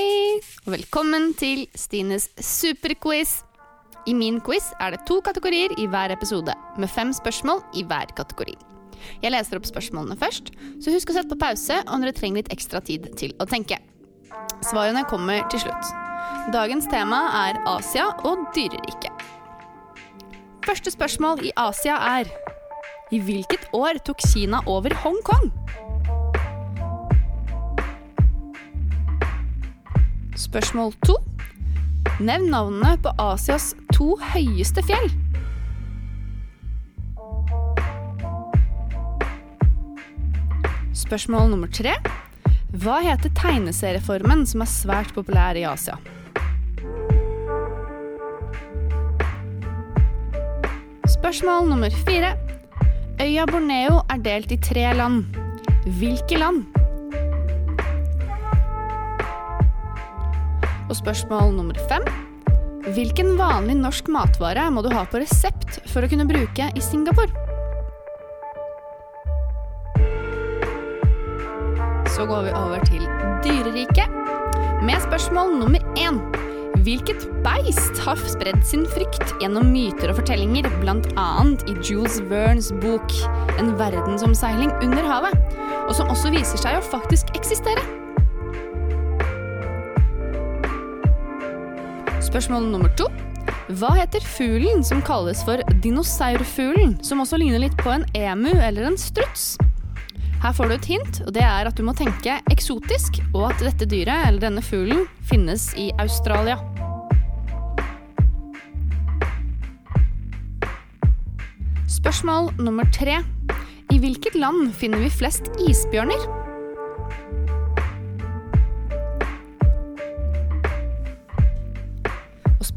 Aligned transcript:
og 0.00 0.72
velkommen 0.72 1.32
til 1.36 1.66
Stines 1.76 2.28
superquiz. 2.40 3.40
I 4.08 4.14
min 4.16 4.38
quiz 4.44 4.70
er 4.80 4.94
det 4.94 5.02
to 5.08 5.18
kategorier 5.24 5.74
i 5.80 5.86
hver 5.90 6.14
episode, 6.14 6.54
med 6.78 6.88
fem 6.88 7.12
spørsmål 7.12 7.60
i 7.76 7.82
hver 7.84 8.12
kategori. 8.16 8.54
Jeg 9.22 9.32
leser 9.34 9.58
opp 9.58 9.68
spørsmålene 9.68 10.16
først, 10.20 10.52
så 10.80 10.94
husk 10.94 11.10
å 11.10 11.16
sette 11.16 11.32
på 11.32 11.40
pause 11.40 11.80
om 11.88 12.04
dere 12.04 12.16
trenger 12.16 12.40
litt 12.40 12.52
ekstra 12.54 12.80
tid 12.84 13.10
til 13.20 13.34
å 13.40 13.48
tenke. 13.50 13.80
Svarene 14.70 15.04
kommer 15.10 15.44
til 15.52 15.64
slutt. 15.66 15.92
Dagens 16.54 16.88
tema 16.92 17.20
er 17.42 17.60
Asia 17.68 18.10
og 18.24 18.48
dyreriket. 18.56 19.26
Første 20.64 20.92
spørsmål 20.94 21.44
i 21.48 21.54
Asia 21.60 21.98
er 22.20 22.30
I 23.10 23.20
hvilket 23.20 23.68
år 23.76 24.00
tok 24.06 24.22
Kina 24.32 24.62
over 24.70 24.94
Hongkong? 25.04 25.50
Spørsmål 30.50 30.96
to. 31.06 31.14
Nevn 32.18 32.48
navnene 32.50 32.96
på 32.98 33.10
Asias 33.22 33.68
to 33.94 34.16
høyeste 34.32 34.82
fjell. 34.82 35.04
Spørsmål 40.90 41.52
nummer 41.52 41.70
tre. 41.70 41.94
Hva 42.82 42.98
heter 43.06 43.30
tegneserieformen 43.38 44.42
som 44.50 44.66
er 44.66 44.72
svært 44.72 45.14
populær 45.14 45.54
i 45.54 45.62
Asia? 45.70 46.00
Spørsmål 51.14 51.70
nummer 51.70 51.94
fire. 52.10 52.34
Øya 53.22 53.46
Borneo 53.46 54.02
er 54.10 54.26
delt 54.26 54.50
i 54.50 54.58
tre 54.58 54.90
land. 54.98 55.30
Hvilke 55.86 56.42
land? 56.42 56.79
Og 60.90 60.98
spørsmål 60.98 61.52
nummer 61.54 61.78
fem. 61.86 62.02
Hvilken 62.96 63.36
vanlig 63.38 63.76
norsk 63.78 64.08
matvare 64.10 64.64
må 64.74 64.82
du 64.82 64.88
ha 64.90 65.04
på 65.06 65.20
resept 65.22 65.78
for 65.92 66.02
å 66.02 66.10
kunne 66.10 66.26
bruke 66.26 66.66
i 66.74 66.82
Singapore? 66.82 67.30
Så 72.10 72.26
går 72.26 72.48
vi 72.48 72.56
over 72.58 72.82
til 72.88 73.04
dyreriket 73.44 74.18
med 74.82 74.98
spørsmål 75.06 75.54
nummer 75.60 75.84
én. 76.00 76.18
Hvilket 76.80 77.28
beist 77.44 78.00
har 78.02 78.18
spredd 78.24 78.64
sin 78.66 78.82
frykt 78.90 79.36
gjennom 79.44 79.70
myter 79.70 80.10
og 80.10 80.18
fortellinger, 80.22 80.66
bl.a. 80.80 81.30
i 81.68 81.76
Jules 81.84 82.18
Vernes 82.32 82.72
bok 82.82 83.14
'En 83.60 83.76
verdensomseiling 83.78 84.72
under 84.82 85.06
havet', 85.06 85.38
og 85.86 85.94
som 85.94 86.10
også 86.10 86.34
viser 86.34 86.58
seg 86.58 86.80
å 86.80 86.86
faktisk 86.90 87.36
eksistere? 87.36 87.99
Spørsmål 92.30 92.68
nummer 92.70 92.92
to. 92.94 93.08
Hva 93.80 93.88
heter 93.96 94.22
fuglen 94.22 94.84
som 94.86 95.00
kalles 95.02 95.40
for 95.42 95.58
dinosaurfuglen, 95.82 96.92
som 97.02 97.18
også 97.24 97.40
ligner 97.42 97.58
litt 97.64 97.74
på 97.80 97.90
en 97.90 98.04
emu 98.14 98.52
eller 98.52 98.86
en 98.86 98.98
struts? 99.02 99.56
Her 100.38 100.54
får 100.54 100.70
du 100.70 100.74
et 100.76 100.88
hint, 100.92 101.18
og 101.26 101.34
det 101.34 101.42
er 101.42 101.66
at 101.66 101.74
du 101.74 101.82
må 101.82 101.90
tenke 101.98 102.36
eksotisk, 102.54 103.18
og 103.34 103.48
at 103.48 103.64
dette 103.66 103.90
dyret, 103.90 104.28
eller 104.28 104.44
denne 104.46 104.62
fuglen, 104.62 105.08
finnes 105.26 105.72
i 105.74 105.90
Australia. 105.98 106.54
Spørsmål 111.90 112.54
nummer 112.62 112.86
tre. 112.94 113.24
I 113.90 113.98
hvilket 113.98 114.38
land 114.38 114.70
finner 114.78 115.02
vi 115.02 115.10
flest 115.10 115.50
isbjørner? 115.66 116.39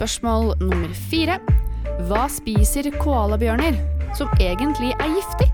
Spørsmål 0.04 0.58
nummer 0.60 0.92
fire. 1.10 1.38
Hva 2.10 2.26
spiser 2.28 2.90
koalabjørner, 3.00 3.78
som 4.18 4.28
egentlig 4.36 4.90
er 5.00 5.12
giftig? 5.14 5.46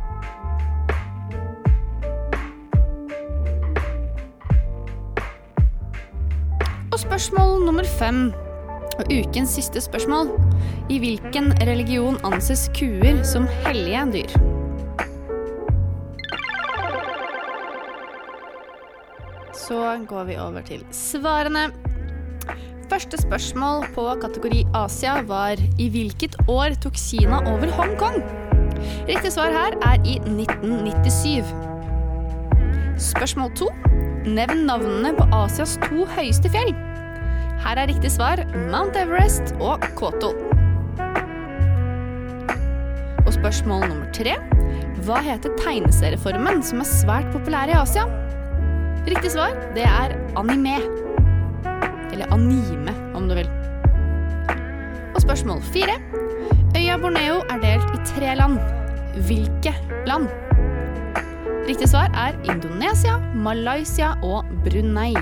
Og 6.90 6.98
spørsmål 6.98 7.62
nummer 7.68 7.86
fem, 8.00 8.32
og 8.98 9.14
ukens 9.14 9.54
siste 9.60 9.84
spørsmål. 9.86 10.32
I 10.90 10.98
hvilken 10.98 11.52
religion 11.70 12.18
anses 12.26 12.72
kuer 12.74 13.22
som 13.22 13.46
hellige 13.68 14.08
dyr? 14.16 14.34
Så 19.54 19.84
går 20.10 20.26
vi 20.32 20.42
over 20.42 20.66
til 20.66 20.82
svarene. 20.90 21.68
Første 22.90 23.20
spørsmål 23.22 23.84
på 23.94 24.04
kategori 24.18 24.64
Asia 24.74 25.20
var 25.30 25.60
i 25.78 25.86
hvilket 25.94 26.34
år 26.50 26.74
tok 26.82 26.96
Kina 26.98 27.38
over 27.52 27.70
Hongkong? 27.76 28.16
Riktig 29.06 29.30
svar 29.36 29.54
her 29.54 29.76
er 29.86 30.00
i 30.10 30.16
1997. 30.24 31.52
Spørsmål 33.12 33.52
to. 33.60 33.68
Nevn 34.26 34.66
navnene 34.66 35.12
på 35.20 35.28
Asias 35.38 35.76
to 35.84 36.08
høyeste 36.16 36.50
fjell. 36.50 36.74
Her 37.62 37.78
er 37.78 37.92
riktig 37.92 38.10
svar 38.16 38.42
Mount 38.72 38.98
Everest 38.98 39.54
og 39.60 39.86
Koto. 40.00 40.34
Og 43.28 43.34
spørsmål 43.38 43.86
nummer 43.86 44.10
tre. 44.18 44.34
Hva 45.06 45.22
heter 45.30 45.54
tegneserieformen 45.62 46.66
som 46.66 46.82
er 46.82 46.90
svært 46.90 47.30
populær 47.38 47.70
i 47.70 47.78
Asia? 47.78 48.10
Riktig 49.06 49.36
svar, 49.38 49.54
det 49.78 49.86
er 49.86 50.18
anime. 50.42 51.09
Eller 52.20 52.34
anime, 52.34 52.92
om 53.16 53.30
du 53.30 53.36
vil. 53.38 53.48
Og 55.16 55.22
spørsmål 55.24 55.62
fire. 55.72 55.94
Øya 56.76 56.98
Borneo 57.00 57.38
er 57.48 57.62
delt 57.64 57.94
i 57.96 58.00
tre 58.10 58.34
land. 58.36 58.58
Hvilke 59.24 59.72
land? 60.08 60.28
Riktig 61.70 61.88
svar 61.88 62.12
er 62.12 62.36
Indonesia, 62.44 63.16
Malaysia 63.32 64.18
og 64.20 64.52
Brunei. 64.66 65.14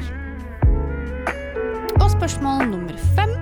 Og 2.02 2.10
spørsmål 2.16 2.66
nummer 2.72 2.98
fem. 3.14 3.38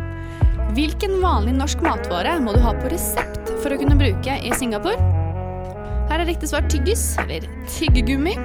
Hvilken 0.76 1.22
vanlig 1.24 1.56
norsk 1.56 1.80
matvare 1.86 2.36
må 2.44 2.58
du 2.58 2.60
ha 2.60 2.76
på 2.76 2.92
resept 2.92 3.56
for 3.64 3.72
å 3.72 3.80
kunne 3.80 3.96
bruke 3.96 4.36
i 4.36 4.52
Singapore? 4.60 5.00
Her 6.12 6.20
er 6.20 6.28
riktig 6.28 6.52
svar 6.52 6.68
tyggis, 6.68 7.14
eller 7.24 7.48
tyggegummi. 7.72 8.36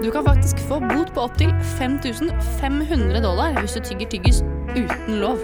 Du 0.00 0.10
kan 0.10 0.24
faktisk 0.24 0.58
få 0.58 0.78
bot 0.80 1.10
på 1.14 1.20
opptil 1.20 1.50
5500 1.76 3.20
dollar 3.20 3.52
hvis 3.60 3.74
du 3.76 3.80
tygger 3.84 4.08
tyggis 4.08 4.38
uten 4.72 5.18
lov. 5.20 5.36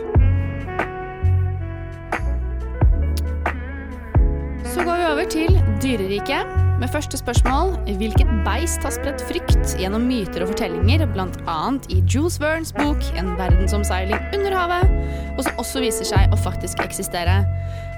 Så 4.65 4.85
går 4.85 4.97
vi 4.97 5.05
over 5.13 5.29
til 5.31 5.61
dyreriket. 5.83 6.55
Med 6.81 6.89
første 6.89 7.17
spørsmål 7.17 7.77
hvilket 7.99 8.33
beist 8.45 8.81
har 8.85 8.93
spredt 8.97 9.23
frykt 9.29 9.77
gjennom 9.81 10.09
myter 10.09 10.45
og 10.45 10.51
fortellinger, 10.55 11.05
bl.a. 11.13 11.61
i 11.93 12.01
Jules 12.15 12.41
Vernes 12.41 12.73
bok 12.73 13.05
'En 13.13 13.37
verdensomseiling 13.37 14.21
under 14.35 14.57
havet', 14.57 14.91
og 15.37 15.45
som 15.45 15.53
også 15.59 15.81
viser 15.81 16.05
seg 16.05 16.33
å 16.33 16.37
faktisk 16.37 16.81
eksistere. 16.85 17.45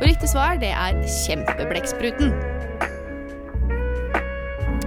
Og 0.01 0.07
riktig 0.11 0.29
svar 0.29 0.59
det 0.59 0.75
er 0.75 1.03
kjempeblekkspruten. 1.23 2.35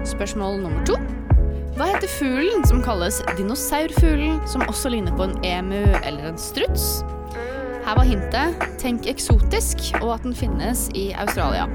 Spørsmål 0.03 0.61
nummer 0.63 0.85
to. 0.85 1.20
Hva 1.81 1.87
heter 1.95 2.11
fuglen 2.13 2.61
som 2.69 2.83
kalles 2.85 3.15
dinosaurfuglen, 3.39 4.35
som 4.45 4.61
også 4.69 4.91
ligner 4.93 5.15
på 5.17 5.25
en 5.25 5.31
emu 5.41 5.79
eller 6.05 6.27
en 6.29 6.35
struts? 6.37 6.99
Her 7.87 7.97
var 7.97 8.05
hintet 8.05 8.61
'tenk 8.77 9.07
eksotisk', 9.09 9.89
og 10.03 10.13
at 10.13 10.21
den 10.21 10.35
finnes 10.37 10.91
i 10.93 11.07
Australia. 11.17 11.65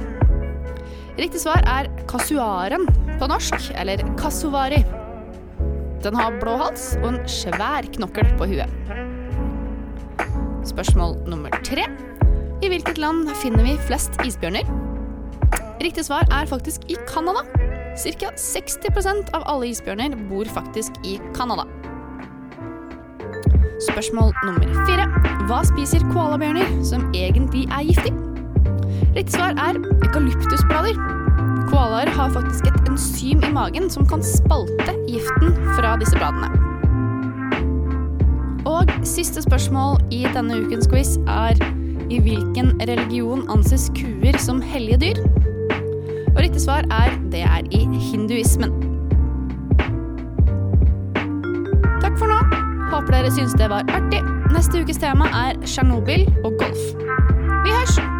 Riktig 1.19 1.42
svar 1.42 1.58
er 1.66 1.90
kasuaren 2.06 2.86
på 3.19 3.26
norsk, 3.26 3.72
eller 3.75 3.98
kasuvari. 4.14 4.84
Den 6.06 6.14
har 6.14 6.38
blå 6.38 6.54
hals 6.56 6.94
og 7.02 7.08
en 7.08 7.20
svær 7.26 7.82
knokkel 7.98 8.30
på 8.38 8.46
huet. 8.46 8.70
Spørsmål 10.62 11.19
nummer 11.26 11.50
tre. 11.64 11.82
I 12.62 12.69
hvilket 12.69 13.02
land 13.02 13.26
finner 13.42 13.64
vi 13.64 13.76
flest 13.90 14.14
isbjørner? 14.22 14.70
Riktig 15.82 16.04
svar 16.04 16.22
er 16.30 16.46
faktisk 16.46 16.86
i 16.86 16.94
Canada. 17.10 17.55
Ca. 17.96 18.28
60% 18.37 19.31
av 19.32 19.44
alle 19.48 19.70
isbjørner 19.70 20.12
bor 20.28 20.44
faktisk 20.52 20.98
i 21.08 21.16
Canada. 21.37 21.64
Spørsmål 23.87 24.34
nummer 24.44 24.84
fire. 24.84 25.06
Hva 25.48 25.62
spiser 25.64 26.04
koalabjørner 26.10 26.69
som 26.84 27.06
egentlig 27.16 27.64
er 27.72 27.87
giftig? 27.88 28.12
Rett 29.16 29.32
svar 29.32 29.56
er 29.56 29.81
eukalyptusblader. 29.81 31.00
Koalaer 31.70 32.12
har 32.19 32.37
faktisk 32.37 32.69
et 32.69 32.90
enzym 32.90 33.40
i 33.40 33.52
magen 33.56 33.88
som 33.93 34.04
kan 34.08 34.20
spalte 34.25 34.92
giften 35.08 35.56
fra 35.78 35.96
disse 36.00 36.20
bladene. 36.20 36.52
Og 38.69 38.92
siste 39.08 39.40
spørsmål 39.40 40.02
i 40.12 40.26
denne 40.37 40.60
ukens 40.66 40.88
quiz 40.90 41.16
er 41.25 41.56
i 42.12 42.20
hvilken 42.20 42.75
religion 42.84 43.46
anses 43.50 43.88
kuer 43.96 44.37
som 44.42 44.60
hellige 44.60 45.00
dyr? 45.08 45.45
Riktig 46.56 46.64
svar 46.64 46.84
er 46.90 47.10
det 47.32 47.40
er 47.40 47.60
i 47.70 47.78
hinduismen. 48.00 48.70
Takk 52.00 52.16
for 52.16 52.32
nå. 52.32 52.40
Håper 52.94 53.12
dere 53.12 53.34
syns 53.36 53.52
det 53.60 53.68
var 53.68 53.84
artig. 53.92 54.24
Neste 54.56 54.80
ukes 54.80 54.96
tema 54.96 55.28
er 55.44 55.60
Tsjernobyl 55.66 56.24
og 56.44 56.56
golf. 56.56 56.92
Vi 56.96 57.76
hørs! 57.76 58.15